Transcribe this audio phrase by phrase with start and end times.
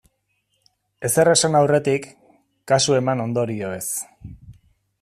[1.09, 2.07] Ezer esan aurretik,
[2.73, 3.85] kasu eman ondorioez.